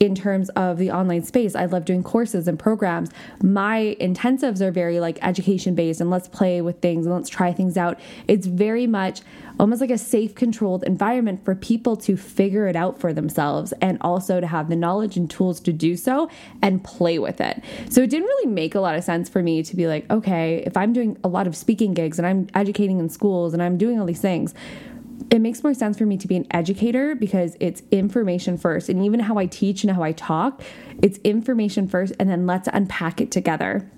in 0.00 0.14
terms 0.14 0.48
of 0.50 0.78
the 0.78 0.90
online 0.90 1.22
space. 1.22 1.54
I 1.54 1.66
love 1.66 1.84
doing 1.84 2.02
courses 2.02 2.48
and 2.48 2.58
programs. 2.58 3.10
My 3.42 3.96
intensives 4.00 4.60
are 4.60 4.70
very 4.70 4.98
like 4.98 5.21
education 5.22 5.74
based 5.74 6.00
and 6.00 6.10
let's 6.10 6.28
play 6.28 6.60
with 6.60 6.80
things 6.80 7.06
and 7.06 7.14
let's 7.14 7.28
try 7.28 7.52
things 7.52 7.76
out. 7.76 7.98
It's 8.28 8.46
very 8.46 8.86
much 8.86 9.20
almost 9.58 9.80
like 9.80 9.90
a 9.90 9.98
safe, 9.98 10.34
controlled 10.34 10.82
environment 10.84 11.44
for 11.44 11.54
people 11.54 11.96
to 11.96 12.16
figure 12.16 12.66
it 12.66 12.76
out 12.76 12.98
for 12.98 13.12
themselves 13.12 13.72
and 13.80 13.98
also 14.00 14.40
to 14.40 14.46
have 14.46 14.68
the 14.68 14.76
knowledge 14.76 15.16
and 15.16 15.30
tools 15.30 15.60
to 15.60 15.72
do 15.72 15.96
so 15.96 16.28
and 16.62 16.82
play 16.82 17.18
with 17.18 17.40
it. 17.40 17.62
So 17.90 18.02
it 18.02 18.10
didn't 18.10 18.26
really 18.26 18.50
make 18.50 18.74
a 18.74 18.80
lot 18.80 18.96
of 18.96 19.04
sense 19.04 19.28
for 19.28 19.42
me 19.42 19.62
to 19.62 19.76
be 19.76 19.86
like, 19.86 20.10
okay, 20.10 20.62
if 20.66 20.76
I'm 20.76 20.92
doing 20.92 21.18
a 21.22 21.28
lot 21.28 21.46
of 21.46 21.56
speaking 21.56 21.94
gigs 21.94 22.18
and 22.18 22.26
I'm 22.26 22.48
educating 22.54 22.98
in 22.98 23.08
schools 23.08 23.52
and 23.52 23.62
I'm 23.62 23.78
doing 23.78 24.00
all 24.00 24.06
these 24.06 24.20
things, 24.20 24.54
it 25.30 25.38
makes 25.38 25.62
more 25.62 25.74
sense 25.74 25.96
for 25.96 26.04
me 26.04 26.16
to 26.18 26.28
be 26.28 26.36
an 26.36 26.46
educator 26.50 27.14
because 27.14 27.56
it's 27.60 27.82
information 27.90 28.58
first. 28.58 28.88
And 28.88 29.04
even 29.04 29.20
how 29.20 29.38
I 29.38 29.46
teach 29.46 29.82
and 29.82 29.90
how 29.90 30.02
I 30.02 30.12
talk, 30.12 30.62
it's 31.00 31.18
information 31.18 31.88
first, 31.88 32.14
and 32.18 32.28
then 32.28 32.46
let's 32.46 32.68
unpack 32.72 33.20
it 33.20 33.30
together 33.30 33.90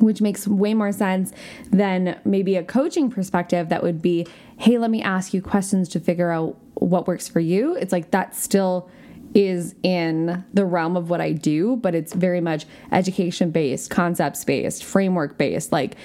which 0.00 0.20
makes 0.20 0.46
way 0.46 0.74
more 0.74 0.92
sense 0.92 1.32
than 1.70 2.18
maybe 2.24 2.56
a 2.56 2.62
coaching 2.62 3.10
perspective 3.10 3.68
that 3.68 3.82
would 3.82 4.00
be, 4.00 4.26
hey, 4.58 4.78
let 4.78 4.90
me 4.90 5.02
ask 5.02 5.34
you 5.34 5.42
questions 5.42 5.88
to 5.90 6.00
figure 6.00 6.30
out 6.30 6.56
what 6.74 7.06
works 7.06 7.28
for 7.28 7.40
you. 7.40 7.74
It's 7.74 7.92
like 7.92 8.10
that 8.12 8.34
still 8.34 8.90
is 9.34 9.74
in 9.82 10.44
the 10.54 10.64
realm 10.64 10.96
of 10.96 11.10
what 11.10 11.20
I 11.20 11.32
do, 11.32 11.76
but 11.76 11.94
it's 11.94 12.12
very 12.14 12.40
much 12.40 12.66
education 12.92 13.50
based, 13.50 13.90
concepts 13.90 14.44
based, 14.44 14.84
framework 14.84 15.36
based. 15.36 15.70
Like 15.70 15.96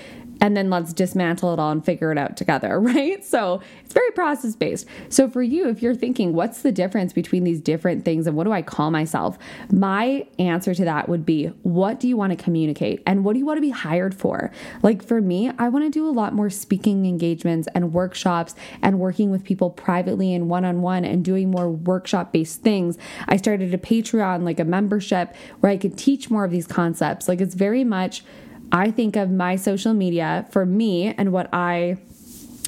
and 0.43 0.57
then 0.57 0.69
let's 0.69 0.91
dismantle 0.91 1.53
it 1.53 1.59
all 1.59 1.71
and 1.71 1.85
figure 1.85 2.11
it 2.11 2.17
out 2.17 2.35
together, 2.35 2.77
right? 2.81 3.23
So 3.23 3.61
it's 3.85 3.93
very 3.93 4.11
process 4.11 4.57
based. 4.57 4.85
So 5.07 5.29
for 5.29 5.41
you, 5.41 5.69
if 5.69 5.81
you're 5.81 5.95
thinking, 5.95 6.33
what's 6.33 6.63
the 6.63 6.71
difference 6.71 7.13
between 7.13 7.45
these 7.45 7.61
different 7.61 8.03
things 8.03 8.27
and 8.27 8.35
what 8.35 8.43
do 8.43 8.51
I 8.51 8.61
call 8.61 8.91
myself? 8.91 9.39
My 9.71 10.27
answer 10.37 10.73
to 10.75 10.83
that 10.83 11.07
would 11.07 11.25
be, 11.25 11.45
what 11.63 11.97
do 12.01 12.09
you 12.09 12.17
want 12.17 12.37
to 12.37 12.43
communicate 12.43 13.01
and 13.07 13.23
what 13.23 13.33
do 13.33 13.39
you 13.39 13.45
want 13.45 13.55
to 13.55 13.61
be 13.61 13.69
hired 13.69 14.13
for? 14.13 14.51
Like 14.81 15.01
for 15.01 15.21
me, 15.21 15.49
I 15.57 15.69
want 15.69 15.85
to 15.85 15.89
do 15.89 16.05
a 16.05 16.11
lot 16.11 16.33
more 16.33 16.49
speaking 16.49 17.05
engagements 17.05 17.69
and 17.73 17.93
workshops 17.93 18.53
and 18.81 18.99
working 18.99 19.31
with 19.31 19.45
people 19.45 19.69
privately 19.69 20.33
and 20.33 20.49
one 20.49 20.65
on 20.65 20.81
one 20.81 21.05
and 21.05 21.23
doing 21.23 21.51
more 21.51 21.69
workshop 21.69 22.33
based 22.33 22.59
things. 22.59 22.97
I 23.29 23.37
started 23.37 23.73
a 23.73 23.77
Patreon, 23.77 24.43
like 24.43 24.59
a 24.59 24.65
membership 24.65 25.33
where 25.61 25.71
I 25.71 25.77
could 25.77 25.97
teach 25.97 26.29
more 26.29 26.43
of 26.43 26.51
these 26.51 26.67
concepts. 26.67 27.29
Like 27.29 27.39
it's 27.39 27.55
very 27.55 27.85
much 27.85 28.25
I 28.73 28.89
think 28.89 29.15
of 29.15 29.29
my 29.29 29.55
social 29.55 29.93
media 29.93 30.47
for 30.49 30.65
me 30.65 31.13
and 31.13 31.31
what 31.31 31.47
I 31.53 31.97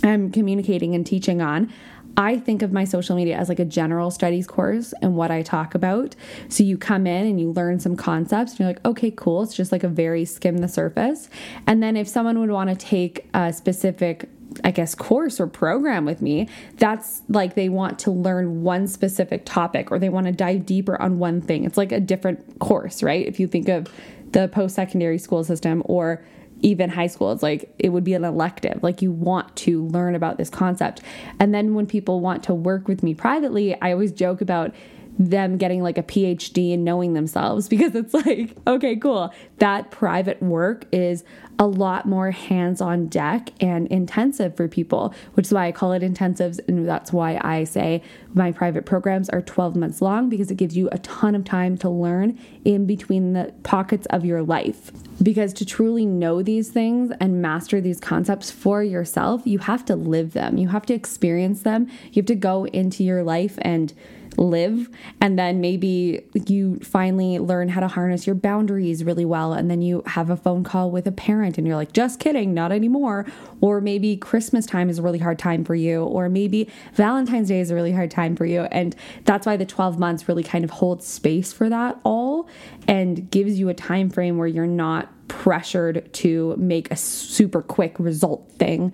am 0.03 0.31
communicating 0.31 0.93
and 0.93 1.05
teaching 1.05 1.41
on. 1.41 1.73
I 2.15 2.37
think 2.37 2.61
of 2.61 2.71
my 2.71 2.85
social 2.85 3.15
media 3.15 3.35
as 3.35 3.49
like 3.49 3.59
a 3.59 3.65
general 3.65 4.09
studies 4.11 4.47
course 4.47 4.93
and 5.01 5.17
what 5.17 5.31
I 5.31 5.41
talk 5.41 5.75
about. 5.75 6.15
So 6.47 6.63
you 6.63 6.77
come 6.77 7.07
in 7.07 7.25
and 7.25 7.41
you 7.41 7.51
learn 7.51 7.79
some 7.79 7.97
concepts 7.97 8.53
and 8.53 8.59
you're 8.59 8.69
like, 8.69 8.85
okay, 8.85 9.11
cool. 9.11 9.43
It's 9.43 9.55
just 9.55 9.71
like 9.71 9.83
a 9.83 9.89
very 9.89 10.23
skim 10.23 10.59
the 10.59 10.69
surface. 10.69 11.27
And 11.67 11.83
then 11.83 11.97
if 11.97 12.07
someone 12.07 12.39
would 12.39 12.51
want 12.51 12.69
to 12.69 12.75
take 12.75 13.27
a 13.33 13.51
specific 13.51 14.29
I 14.63 14.71
guess, 14.71 14.95
course 14.95 15.41
or 15.41 15.47
program 15.47 16.05
with 16.05 16.21
me, 16.21 16.47
that's 16.77 17.23
like 17.27 17.55
they 17.55 17.67
want 17.67 17.99
to 17.99 18.11
learn 18.11 18.63
one 18.63 18.87
specific 18.87 19.43
topic 19.45 19.91
or 19.91 19.99
they 19.99 20.07
want 20.07 20.27
to 20.27 20.31
dive 20.31 20.65
deeper 20.65 21.01
on 21.01 21.19
one 21.19 21.41
thing. 21.41 21.65
It's 21.65 21.77
like 21.77 21.91
a 21.91 21.99
different 21.99 22.59
course, 22.59 23.03
right? 23.03 23.25
If 23.25 23.37
you 23.37 23.47
think 23.47 23.67
of 23.67 23.87
the 24.35 24.49
post 24.49 24.75
secondary 24.75 25.17
school 25.17 25.45
system 25.45 25.81
or 25.85 26.21
even 26.59 26.89
high 26.89 27.07
school, 27.07 27.31
it's 27.31 27.41
like 27.41 27.73
it 27.79 27.89
would 27.89 28.03
be 28.03 28.13
an 28.13 28.25
elective. 28.25 28.83
Like 28.83 29.01
you 29.01 29.11
want 29.11 29.55
to 29.57 29.85
learn 29.87 30.13
about 30.13 30.37
this 30.37 30.49
concept. 30.49 31.01
And 31.39 31.53
then 31.53 31.73
when 31.73 31.87
people 31.87 32.19
want 32.19 32.43
to 32.43 32.53
work 32.53 32.89
with 32.89 33.01
me 33.01 33.13
privately, 33.13 33.79
I 33.81 33.93
always 33.93 34.11
joke 34.11 34.41
about 34.41 34.75
them 35.17 35.57
getting 35.57 35.81
like 35.81 35.97
a 35.97 36.03
PhD 36.03 36.73
and 36.73 36.83
knowing 36.83 37.13
themselves 37.13 37.67
because 37.69 37.95
it's 37.95 38.13
like, 38.13 38.55
okay, 38.67 38.95
cool. 38.95 39.33
That 39.57 39.91
private 39.91 40.41
work 40.41 40.85
is 40.91 41.23
a 41.57 41.65
lot 41.65 42.05
more 42.05 42.31
hands 42.31 42.81
on 42.81 43.07
deck 43.07 43.49
and 43.61 43.87
intensive 43.87 44.57
for 44.57 44.67
people, 44.67 45.13
which 45.33 45.47
is 45.47 45.53
why 45.53 45.67
I 45.67 45.71
call 45.71 45.93
it 45.93 46.01
intensives. 46.01 46.59
And 46.67 46.87
that's 46.87 47.13
why 47.13 47.39
I 47.41 47.63
say 47.63 48.01
my 48.33 48.51
private 48.51 48.85
programs 48.85 49.29
are 49.29 49.41
12 49.41 49.75
months 49.75 50.01
long 50.01 50.27
because 50.27 50.51
it 50.51 50.55
gives 50.55 50.75
you 50.75 50.89
a 50.91 50.97
ton 50.99 51.33
of 51.33 51.45
time 51.45 51.77
to 51.77 51.89
learn 51.89 52.37
in 52.65 52.85
between 52.85 53.33
the 53.33 53.53
pockets 53.63 54.05
of 54.07 54.25
your 54.25 54.43
life. 54.43 54.91
Because 55.23 55.53
to 55.53 55.65
truly 55.65 56.05
know 56.05 56.41
these 56.41 56.69
things 56.71 57.13
and 57.21 57.41
master 57.41 57.79
these 57.79 58.01
concepts 58.01 58.51
for 58.51 58.83
yourself, 58.83 59.43
you 59.45 59.59
have 59.59 59.85
to 59.85 59.95
live 59.95 60.33
them, 60.33 60.57
you 60.57 60.67
have 60.69 60.85
to 60.87 60.93
experience 60.93 61.61
them, 61.61 61.87
you 62.11 62.21
have 62.21 62.25
to 62.25 62.35
go 62.35 62.65
into 62.65 63.03
your 63.03 63.23
life 63.23 63.57
and 63.61 63.93
live. 64.37 64.89
And 65.21 65.37
then 65.37 65.61
maybe 65.61 66.25
you 66.47 66.79
finally 66.79 67.39
learn 67.39 67.69
how 67.69 67.81
to 67.81 67.87
harness 67.87 68.25
your 68.25 68.35
boundaries 68.35 69.03
really 69.03 69.25
well. 69.25 69.53
And 69.53 69.69
then 69.69 69.81
you 69.81 70.03
have 70.05 70.29
a 70.29 70.37
phone 70.37 70.63
call 70.63 70.91
with 70.91 71.07
a 71.07 71.11
parent 71.11 71.57
and 71.57 71.65
you're 71.65 71.75
like, 71.75 71.93
just 71.93 72.19
kidding, 72.19 72.53
not 72.53 72.71
anymore. 72.71 73.25
Or 73.61 73.81
maybe 73.81 74.17
Christmas 74.17 74.65
time 74.65 74.89
is 74.89 74.99
a 74.99 75.01
really 75.01 75.19
hard 75.19 75.39
time 75.39 75.63
for 75.63 75.75
you. 75.75 76.03
Or 76.03 76.29
maybe 76.29 76.69
Valentine's 76.93 77.49
Day 77.49 77.59
is 77.59 77.71
a 77.71 77.75
really 77.75 77.91
hard 77.91 78.11
time 78.11 78.35
for 78.35 78.45
you. 78.45 78.61
And 78.63 78.95
that's 79.23 79.45
why 79.45 79.57
the 79.57 79.65
12 79.65 79.99
months 79.99 80.27
really 80.27 80.43
kind 80.43 80.63
of 80.63 80.71
holds 80.71 81.05
space 81.05 81.53
for 81.53 81.69
that 81.69 81.99
all 82.03 82.47
and 82.87 83.29
gives 83.31 83.59
you 83.59 83.69
a 83.69 83.73
time 83.73 84.09
frame 84.09 84.37
where 84.37 84.47
you're 84.47 84.67
not 84.67 85.11
pressured 85.27 86.11
to 86.13 86.55
make 86.57 86.91
a 86.91 86.95
super 86.95 87.61
quick 87.61 87.95
result 87.99 88.51
thing 88.59 88.93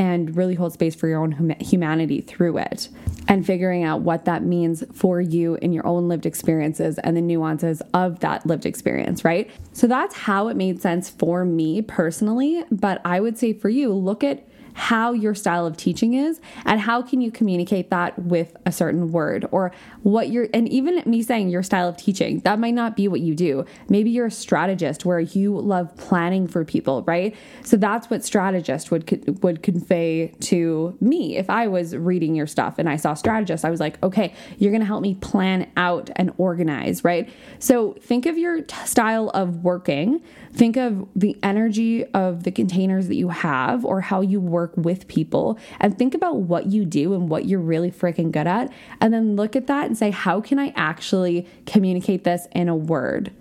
and 0.00 0.34
really 0.34 0.54
hold 0.54 0.72
space 0.72 0.94
for 0.94 1.08
your 1.08 1.22
own 1.22 1.30
hum- 1.30 1.50
humanity 1.60 2.22
through 2.22 2.56
it 2.56 2.88
and 3.28 3.44
figuring 3.44 3.84
out 3.84 4.00
what 4.00 4.24
that 4.24 4.42
means 4.42 4.82
for 4.94 5.20
you 5.20 5.56
in 5.56 5.74
your 5.74 5.86
own 5.86 6.08
lived 6.08 6.24
experiences 6.24 6.98
and 7.00 7.18
the 7.18 7.20
nuances 7.20 7.82
of 7.92 8.18
that 8.20 8.46
lived 8.46 8.64
experience, 8.64 9.26
right? 9.26 9.50
So 9.74 9.86
that's 9.86 10.14
how 10.14 10.48
it 10.48 10.56
made 10.56 10.80
sense 10.80 11.10
for 11.10 11.44
me 11.44 11.82
personally. 11.82 12.64
But 12.70 13.02
I 13.04 13.20
would 13.20 13.36
say 13.36 13.52
for 13.52 13.68
you, 13.68 13.92
look 13.92 14.24
at 14.24 14.42
how 14.74 15.12
your 15.12 15.34
style 15.34 15.66
of 15.66 15.76
teaching 15.76 16.14
is 16.14 16.40
and 16.64 16.80
how 16.80 17.02
can 17.02 17.20
you 17.20 17.30
communicate 17.30 17.90
that 17.90 18.18
with 18.18 18.56
a 18.66 18.72
certain 18.72 19.12
word 19.12 19.46
or 19.50 19.72
what 20.02 20.30
you're 20.30 20.48
and 20.54 20.68
even 20.68 21.02
me 21.06 21.22
saying 21.22 21.48
your 21.48 21.62
style 21.62 21.88
of 21.88 21.96
teaching 21.96 22.40
that 22.40 22.58
might 22.58 22.74
not 22.74 22.96
be 22.96 23.08
what 23.08 23.20
you 23.20 23.34
do. 23.34 23.64
Maybe 23.88 24.10
you're 24.10 24.26
a 24.26 24.30
strategist 24.30 25.04
where 25.04 25.20
you 25.20 25.58
love 25.58 25.96
planning 25.96 26.46
for 26.46 26.64
people 26.64 27.02
right? 27.02 27.34
So 27.64 27.76
that's 27.76 28.08
what 28.10 28.24
strategist 28.24 28.90
would 28.90 29.42
would 29.42 29.62
convey 29.62 30.28
to 30.40 30.96
me. 31.00 31.36
If 31.36 31.50
i 31.50 31.66
was 31.66 31.96
reading 31.96 32.34
your 32.34 32.46
stuff 32.46 32.78
and 32.78 32.88
i 32.88 32.96
saw 32.96 33.14
strategist 33.14 33.64
i 33.64 33.70
was 33.70 33.80
like 33.80 34.02
okay 34.02 34.34
you're 34.58 34.70
going 34.70 34.80
to 34.80 34.86
help 34.86 35.02
me 35.02 35.14
plan 35.14 35.70
out 35.76 36.10
and 36.16 36.32
organize 36.38 37.04
right? 37.04 37.28
So 37.58 37.92
think 38.00 38.26
of 38.26 38.38
your 38.38 38.62
t- 38.62 38.86
style 38.86 39.30
of 39.30 39.64
working. 39.64 40.22
Think 40.52 40.76
of 40.76 41.08
the 41.14 41.36
energy 41.42 42.04
of 42.06 42.42
the 42.42 42.50
containers 42.50 43.08
that 43.08 43.16
you 43.16 43.28
have 43.28 43.84
or 43.84 44.00
how 44.00 44.20
you 44.20 44.40
work 44.40 44.59
work 44.60 44.76
with 44.76 45.08
people 45.08 45.58
and 45.80 45.96
think 45.96 46.14
about 46.14 46.36
what 46.36 46.66
you 46.66 46.84
do 46.84 47.14
and 47.14 47.28
what 47.28 47.46
you're 47.46 47.60
really 47.60 47.90
freaking 47.90 48.30
good 48.30 48.46
at. 48.46 48.70
And 49.00 49.12
then 49.12 49.36
look 49.36 49.56
at 49.56 49.66
that 49.68 49.86
and 49.86 49.96
say, 49.96 50.10
how 50.10 50.40
can 50.40 50.58
I 50.58 50.72
actually 50.76 51.46
communicate 51.66 52.24
this 52.24 52.46
in 52.52 52.68
a 52.68 52.76
word? 52.76 53.32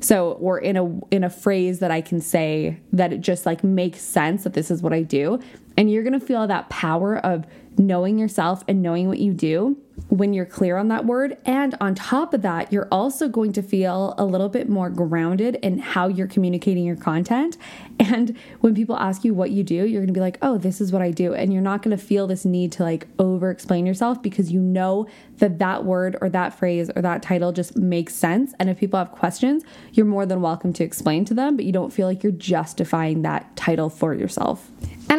So, 0.00 0.32
or 0.32 0.58
in 0.58 0.76
a 0.76 0.84
in 1.10 1.24
a 1.24 1.30
phrase 1.30 1.78
that 1.78 1.90
I 1.90 2.02
can 2.02 2.20
say 2.20 2.78
that 2.92 3.14
it 3.14 3.22
just 3.22 3.46
like 3.46 3.64
makes 3.64 4.02
sense 4.02 4.44
that 4.44 4.52
this 4.52 4.70
is 4.70 4.82
what 4.82 4.92
I 4.92 5.02
do. 5.02 5.40
And 5.78 5.90
you're 5.90 6.02
to 6.18 6.24
feel 6.24 6.46
that 6.46 6.68
power 6.68 7.16
of 7.16 7.46
knowing 7.78 8.18
yourself 8.18 8.62
and 8.68 8.82
knowing 8.82 9.08
what 9.08 9.18
you 9.18 9.32
do 9.32 9.78
when 10.08 10.32
you're 10.32 10.46
clear 10.46 10.76
on 10.76 10.88
that 10.88 11.04
word. 11.04 11.36
And 11.44 11.74
on 11.80 11.94
top 11.94 12.32
of 12.32 12.42
that, 12.42 12.72
you're 12.72 12.88
also 12.92 13.28
going 13.28 13.52
to 13.54 13.62
feel 13.62 14.14
a 14.16 14.24
little 14.24 14.48
bit 14.48 14.68
more 14.68 14.88
grounded 14.88 15.56
in 15.56 15.78
how 15.78 16.08
you're 16.08 16.28
communicating 16.28 16.84
your 16.84 16.96
content. 16.96 17.56
And 17.98 18.36
when 18.60 18.74
people 18.74 18.96
ask 18.96 19.24
you 19.24 19.34
what 19.34 19.50
you 19.50 19.64
do, 19.64 19.74
you're 19.74 20.02
going 20.02 20.08
to 20.08 20.12
be 20.12 20.20
like, 20.20 20.38
oh, 20.42 20.58
this 20.58 20.80
is 20.80 20.92
what 20.92 21.02
I 21.02 21.10
do. 21.10 21.34
And 21.34 21.52
you're 21.52 21.62
not 21.62 21.82
going 21.82 21.96
to 21.96 22.02
feel 22.02 22.26
this 22.26 22.44
need 22.44 22.72
to 22.72 22.82
like 22.82 23.08
over 23.18 23.50
explain 23.50 23.86
yourself 23.86 24.22
because 24.22 24.52
you 24.52 24.60
know 24.60 25.06
that 25.38 25.58
that 25.58 25.84
word 25.84 26.16
or 26.20 26.28
that 26.28 26.56
phrase 26.56 26.90
or 26.94 27.02
that 27.02 27.22
title 27.22 27.52
just 27.52 27.76
makes 27.76 28.14
sense. 28.14 28.54
And 28.60 28.70
if 28.70 28.78
people 28.78 28.98
have 28.98 29.12
questions, 29.12 29.64
you're 29.92 30.06
more 30.06 30.26
than 30.26 30.40
welcome 30.40 30.72
to 30.74 30.84
explain 30.84 31.24
to 31.26 31.34
them, 31.34 31.56
but 31.56 31.64
you 31.64 31.72
don't 31.72 31.92
feel 31.92 32.06
like 32.06 32.22
you're 32.22 32.32
justifying 32.32 33.22
that 33.22 33.56
title 33.56 33.90
for 33.90 34.14
yourself. 34.14 34.70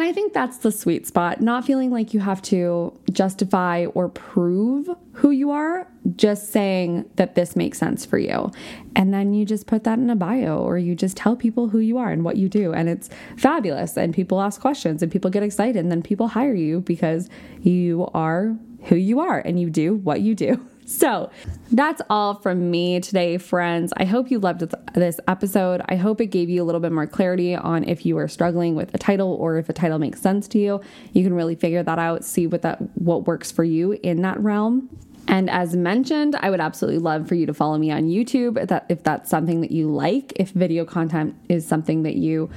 I 0.08 0.12
think 0.12 0.32
that's 0.32 0.56
the 0.56 0.72
sweet 0.72 1.06
spot, 1.06 1.42
not 1.42 1.66
feeling 1.66 1.90
like 1.90 2.14
you 2.14 2.20
have 2.20 2.40
to 2.44 2.98
justify 3.12 3.84
or 3.92 4.08
prove 4.08 4.88
who 5.12 5.30
you 5.32 5.50
are, 5.50 5.86
just 6.16 6.50
saying 6.50 7.04
that 7.16 7.34
this 7.34 7.54
makes 7.54 7.76
sense 7.76 8.06
for 8.06 8.16
you. 8.16 8.50
And 8.96 9.12
then 9.12 9.34
you 9.34 9.44
just 9.44 9.66
put 9.66 9.84
that 9.84 9.98
in 9.98 10.08
a 10.08 10.16
bio 10.16 10.62
or 10.62 10.78
you 10.78 10.94
just 10.94 11.18
tell 11.18 11.36
people 11.36 11.68
who 11.68 11.78
you 11.78 11.98
are 11.98 12.10
and 12.10 12.24
what 12.24 12.38
you 12.38 12.48
do. 12.48 12.72
And 12.72 12.88
it's 12.88 13.10
fabulous. 13.36 13.98
And 13.98 14.14
people 14.14 14.40
ask 14.40 14.62
questions 14.62 15.02
and 15.02 15.12
people 15.12 15.28
get 15.30 15.42
excited. 15.42 15.76
And 15.76 15.90
then 15.92 16.00
people 16.02 16.28
hire 16.28 16.54
you 16.54 16.80
because 16.80 17.28
you 17.60 18.08
are 18.14 18.56
who 18.84 18.96
you 18.96 19.20
are 19.20 19.40
and 19.40 19.60
you 19.60 19.68
do 19.68 19.96
what 19.96 20.22
you 20.22 20.34
do. 20.34 20.66
So 20.88 21.30
that's 21.70 22.00
all 22.08 22.36
from 22.36 22.70
me 22.70 22.98
today, 23.00 23.36
friends. 23.36 23.92
I 23.98 24.06
hope 24.06 24.30
you 24.30 24.38
loved 24.38 24.64
this 24.94 25.20
episode. 25.28 25.82
I 25.86 25.96
hope 25.96 26.18
it 26.18 26.28
gave 26.28 26.48
you 26.48 26.62
a 26.62 26.64
little 26.64 26.80
bit 26.80 26.92
more 26.92 27.06
clarity 27.06 27.54
on 27.54 27.84
if 27.84 28.06
you 28.06 28.16
are 28.16 28.26
struggling 28.26 28.74
with 28.74 28.94
a 28.94 28.98
title 28.98 29.34
or 29.34 29.58
if 29.58 29.68
a 29.68 29.74
title 29.74 29.98
makes 29.98 30.22
sense 30.22 30.48
to 30.48 30.58
you. 30.58 30.80
You 31.12 31.22
can 31.24 31.34
really 31.34 31.56
figure 31.56 31.82
that 31.82 31.98
out, 31.98 32.24
see 32.24 32.46
what 32.46 32.62
that 32.62 32.78
what 32.98 33.26
works 33.26 33.52
for 33.52 33.64
you 33.64 33.92
in 34.02 34.22
that 34.22 34.40
realm. 34.40 34.88
And 35.26 35.50
as 35.50 35.76
mentioned, 35.76 36.36
I 36.36 36.48
would 36.48 36.60
absolutely 36.60 37.00
love 37.00 37.28
for 37.28 37.34
you 37.34 37.44
to 37.44 37.52
follow 37.52 37.76
me 37.76 37.90
on 37.90 38.04
YouTube 38.04 38.56
if, 38.56 38.68
that, 38.68 38.86
if 38.88 39.02
that's 39.02 39.28
something 39.28 39.60
that 39.60 39.70
you 39.70 39.92
like, 39.92 40.32
if 40.36 40.52
video 40.52 40.86
content 40.86 41.36
is 41.50 41.66
something 41.66 42.04
that 42.04 42.16
you 42.16 42.48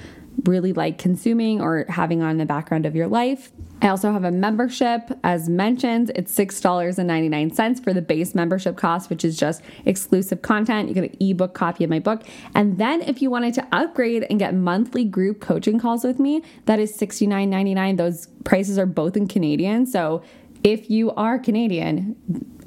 really 0.46 0.72
like 0.72 0.98
consuming 0.98 1.60
or 1.60 1.86
having 1.90 2.22
on 2.22 2.38
the 2.38 2.46
background 2.46 2.86
of 2.86 2.96
your 2.96 3.10
life. 3.10 3.52
I 3.82 3.88
also 3.88 4.12
have 4.12 4.24
a 4.24 4.32
membership. 4.32 5.12
As 5.24 5.50
mentioned, 5.50 6.12
it's 6.16 6.36
$6.99 6.36 7.84
for 7.84 7.94
the 7.94 8.02
base 8.02 8.36
membership 8.36 8.78
cost, 8.78 9.10
which 9.10 9.26
is 9.26 9.36
just 9.36 9.64
exclusive 9.86 10.44
content. 10.44 10.88
You 10.88 10.94
get 10.94 11.06
an 11.06 11.18
ebook 11.20 11.56
copy 11.56 11.84
of 11.84 11.90
my 11.90 12.00
book. 12.00 12.24
And 12.54 12.78
then 12.78 13.02
if 13.02 13.22
you 13.22 13.32
wanted 13.32 13.56
to 13.56 13.68
upgrade 13.72 14.28
and 14.30 14.38
get 14.38 14.54
monthly 14.54 15.04
group 15.04 15.42
coaching 15.42 15.80
calls 15.80 16.04
with 16.04 16.20
me, 16.20 16.44
that 16.66 16.80
is 16.80 16.96
$69.99. 16.96 17.98
Those 17.98 18.28
prices 18.44 18.78
are 18.78 18.86
both 18.86 19.18
in 19.18 19.28
Canadian. 19.28 19.88
So 19.88 20.22
if 20.64 20.90
you 20.90 21.12
are 21.12 21.40
Canadian, 21.40 22.16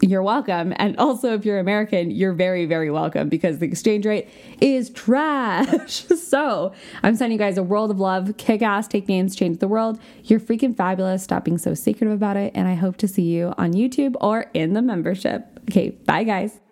you're 0.00 0.22
welcome. 0.22 0.72
And 0.76 0.96
also, 0.98 1.34
if 1.34 1.44
you're 1.44 1.58
American, 1.58 2.10
you're 2.10 2.32
very, 2.32 2.66
very 2.66 2.90
welcome 2.90 3.28
because 3.28 3.58
the 3.58 3.66
exchange 3.66 4.06
rate 4.06 4.28
is 4.60 4.90
trash. 4.90 6.04
so, 6.20 6.72
I'm 7.02 7.16
sending 7.16 7.38
you 7.38 7.44
guys 7.44 7.56
a 7.56 7.62
world 7.62 7.90
of 7.90 8.00
love. 8.00 8.36
Kick 8.36 8.62
ass, 8.62 8.88
take 8.88 9.08
names, 9.08 9.34
change 9.36 9.58
the 9.58 9.68
world. 9.68 9.98
You're 10.24 10.40
freaking 10.40 10.76
fabulous. 10.76 11.22
Stop 11.22 11.44
being 11.44 11.58
so 11.58 11.74
secretive 11.74 12.14
about 12.14 12.36
it. 12.36 12.52
And 12.54 12.68
I 12.68 12.74
hope 12.74 12.96
to 12.98 13.08
see 13.08 13.22
you 13.22 13.54
on 13.56 13.72
YouTube 13.72 14.14
or 14.20 14.50
in 14.54 14.72
the 14.74 14.82
membership. 14.82 15.60
Okay, 15.70 15.90
bye, 15.90 16.24
guys. 16.24 16.63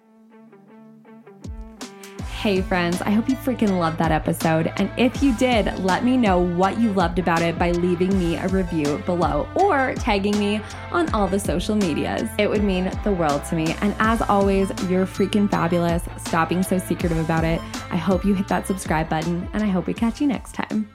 Hey, 2.42 2.60
friends, 2.60 3.00
I 3.00 3.10
hope 3.10 3.28
you 3.28 3.36
freaking 3.36 3.78
loved 3.78 3.98
that 3.98 4.10
episode. 4.10 4.72
And 4.76 4.90
if 4.96 5.22
you 5.22 5.32
did, 5.36 5.78
let 5.78 6.04
me 6.04 6.16
know 6.16 6.40
what 6.40 6.76
you 6.76 6.92
loved 6.92 7.20
about 7.20 7.40
it 7.40 7.56
by 7.56 7.70
leaving 7.70 8.18
me 8.18 8.34
a 8.34 8.48
review 8.48 9.00
below 9.06 9.48
or 9.54 9.94
tagging 9.94 10.36
me 10.40 10.60
on 10.90 11.08
all 11.14 11.28
the 11.28 11.38
social 11.38 11.76
medias. 11.76 12.28
It 12.38 12.50
would 12.50 12.64
mean 12.64 12.90
the 13.04 13.12
world 13.12 13.44
to 13.44 13.54
me. 13.54 13.76
And 13.80 13.94
as 14.00 14.22
always, 14.22 14.70
you're 14.90 15.06
freaking 15.06 15.48
fabulous. 15.48 16.02
Stop 16.16 16.48
being 16.48 16.64
so 16.64 16.78
secretive 16.78 17.18
about 17.18 17.44
it. 17.44 17.60
I 17.92 17.96
hope 17.96 18.24
you 18.24 18.34
hit 18.34 18.48
that 18.48 18.66
subscribe 18.66 19.08
button, 19.08 19.48
and 19.52 19.62
I 19.62 19.68
hope 19.68 19.86
we 19.86 19.94
catch 19.94 20.20
you 20.20 20.26
next 20.26 20.52
time. 20.52 20.88